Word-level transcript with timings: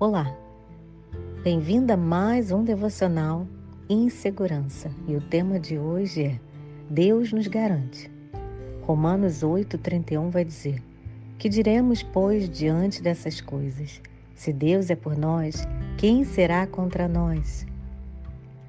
Olá, 0.00 0.34
bem-vinda 1.44 1.92
a 1.92 1.96
mais 1.98 2.50
um 2.50 2.64
devocional 2.64 3.46
Insegurança 3.86 4.90
e 5.06 5.14
o 5.14 5.20
tema 5.20 5.60
de 5.60 5.78
hoje 5.78 6.24
é 6.24 6.40
Deus 6.88 7.34
nos 7.34 7.46
garante. 7.46 8.10
Romanos 8.80 9.42
8,31 9.42 10.30
vai 10.30 10.42
dizer: 10.42 10.82
Que 11.38 11.50
diremos, 11.50 12.02
pois, 12.02 12.48
diante 12.48 13.02
dessas 13.02 13.42
coisas? 13.42 14.00
Se 14.34 14.54
Deus 14.54 14.88
é 14.88 14.96
por 14.96 15.18
nós, 15.18 15.68
quem 15.98 16.24
será 16.24 16.66
contra 16.66 17.06
nós? 17.06 17.66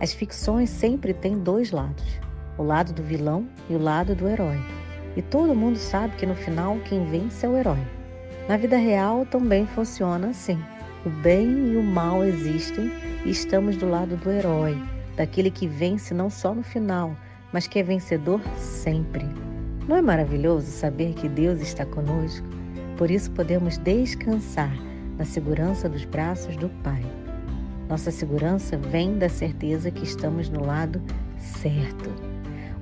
As 0.00 0.12
ficções 0.12 0.70
sempre 0.70 1.12
têm 1.12 1.40
dois 1.40 1.72
lados: 1.72 2.20
o 2.56 2.62
lado 2.62 2.92
do 2.92 3.02
vilão 3.02 3.48
e 3.68 3.74
o 3.74 3.82
lado 3.82 4.14
do 4.14 4.28
herói. 4.28 4.60
E 5.16 5.22
todo 5.22 5.56
mundo 5.56 5.76
sabe 5.76 6.14
que 6.14 6.24
no 6.24 6.36
final 6.36 6.78
quem 6.88 7.04
vence 7.06 7.44
é 7.44 7.48
o 7.48 7.56
herói. 7.56 7.84
Na 8.48 8.56
vida 8.56 8.76
real 8.76 9.26
também 9.26 9.66
funciona 9.66 10.28
assim. 10.28 10.56
O 11.06 11.08
bem 11.08 11.72
e 11.72 11.76
o 11.76 11.82
mal 11.84 12.24
existem 12.24 12.90
e 13.24 13.30
estamos 13.30 13.76
do 13.76 13.88
lado 13.88 14.16
do 14.16 14.28
herói, 14.28 14.76
daquele 15.16 15.52
que 15.52 15.68
vence 15.68 16.12
não 16.12 16.28
só 16.28 16.52
no 16.52 16.64
final, 16.64 17.16
mas 17.52 17.68
que 17.68 17.78
é 17.78 17.82
vencedor 17.84 18.40
sempre. 18.58 19.24
Não 19.86 19.94
é 19.94 20.02
maravilhoso 20.02 20.66
saber 20.66 21.14
que 21.14 21.28
Deus 21.28 21.60
está 21.60 21.86
conosco? 21.86 22.44
Por 22.96 23.08
isso 23.08 23.30
podemos 23.30 23.78
descansar 23.78 24.76
na 25.16 25.24
segurança 25.24 25.88
dos 25.88 26.04
braços 26.04 26.56
do 26.56 26.68
Pai. 26.82 27.06
Nossa 27.88 28.10
segurança 28.10 28.76
vem 28.76 29.16
da 29.16 29.28
certeza 29.28 29.92
que 29.92 30.02
estamos 30.02 30.48
no 30.48 30.66
lado 30.66 31.00
certo. 31.38 32.10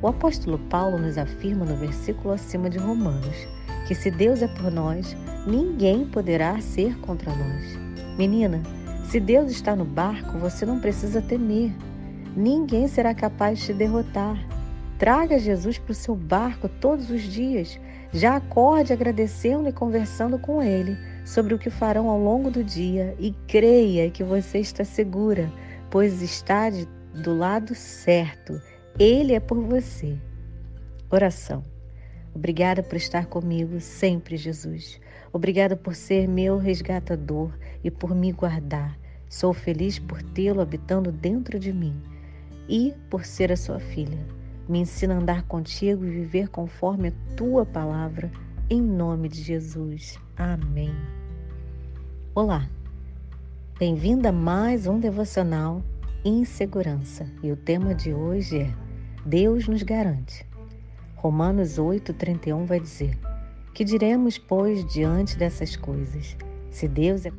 O 0.00 0.08
apóstolo 0.08 0.58
Paulo 0.70 0.96
nos 0.96 1.18
afirma 1.18 1.66
no 1.66 1.76
versículo 1.76 2.32
acima 2.32 2.70
de 2.70 2.78
Romanos 2.78 3.46
que 3.86 3.94
se 3.94 4.10
Deus 4.10 4.40
é 4.40 4.48
por 4.48 4.70
nós, 4.70 5.14
ninguém 5.46 6.06
poderá 6.06 6.58
ser 6.60 6.98
contra 7.00 7.30
nós. 7.30 7.93
Menina, 8.18 8.62
se 9.08 9.18
Deus 9.18 9.50
está 9.50 9.74
no 9.74 9.84
barco, 9.84 10.38
você 10.38 10.64
não 10.64 10.78
precisa 10.78 11.20
temer. 11.20 11.72
Ninguém 12.36 12.88
será 12.88 13.14
capaz 13.14 13.58
de 13.58 13.66
te 13.66 13.72
derrotar. 13.72 14.36
Traga 14.98 15.38
Jesus 15.38 15.78
para 15.78 15.92
o 15.92 15.94
seu 15.94 16.14
barco 16.14 16.68
todos 16.68 17.10
os 17.10 17.22
dias. 17.22 17.78
Já 18.12 18.36
acorde 18.36 18.92
agradecendo 18.92 19.68
e 19.68 19.72
conversando 19.72 20.38
com 20.38 20.62
Ele 20.62 20.96
sobre 21.24 21.54
o 21.54 21.58
que 21.58 21.70
farão 21.70 22.08
ao 22.08 22.18
longo 22.18 22.50
do 22.50 22.62
dia 22.62 23.16
e 23.18 23.32
creia 23.48 24.10
que 24.10 24.22
você 24.22 24.58
está 24.58 24.84
segura, 24.84 25.50
pois 25.90 26.22
está 26.22 26.70
de, 26.70 26.86
do 27.12 27.36
lado 27.36 27.74
certo. 27.74 28.60
Ele 28.98 29.34
é 29.34 29.40
por 29.40 29.60
você. 29.60 30.16
Oração. 31.10 31.73
Obrigada 32.34 32.82
por 32.82 32.96
estar 32.96 33.26
comigo 33.26 33.80
sempre, 33.80 34.36
Jesus. 34.36 35.00
Obrigada 35.32 35.76
por 35.76 35.94
ser 35.94 36.28
meu 36.28 36.58
resgatador 36.58 37.56
e 37.82 37.90
por 37.90 38.14
me 38.14 38.32
guardar. 38.32 38.98
Sou 39.28 39.52
feliz 39.52 39.98
por 39.98 40.22
tê-lo 40.22 40.60
habitando 40.60 41.12
dentro 41.12 41.58
de 41.58 41.72
mim 41.72 41.94
e 42.68 42.92
por 43.08 43.24
ser 43.24 43.52
a 43.52 43.56
sua 43.56 43.78
filha. 43.78 44.18
Me 44.68 44.80
ensina 44.80 45.14
a 45.14 45.18
andar 45.18 45.42
contigo 45.44 46.04
e 46.04 46.10
viver 46.10 46.48
conforme 46.48 47.08
a 47.08 47.36
tua 47.36 47.64
palavra, 47.64 48.30
em 48.68 48.80
nome 48.80 49.28
de 49.28 49.42
Jesus. 49.42 50.18
Amém. 50.36 50.92
Olá, 52.34 52.68
bem-vinda 53.78 54.30
a 54.30 54.32
mais 54.32 54.86
um 54.86 54.98
devocional 54.98 55.82
Insegurança 56.24 57.26
e 57.42 57.52
o 57.52 57.56
tema 57.56 57.94
de 57.94 58.14
hoje 58.14 58.60
é 58.60 58.74
Deus 59.26 59.68
nos 59.68 59.82
garante. 59.82 60.46
Romanos 61.24 61.78
8,31 61.78 62.66
vai 62.66 62.78
dizer: 62.78 63.18
Que 63.72 63.82
diremos, 63.82 64.36
pois, 64.36 64.84
diante 64.84 65.38
dessas 65.38 65.74
coisas? 65.74 66.36
Se 66.70 66.86
Deus 66.86 67.24
é 67.24 67.32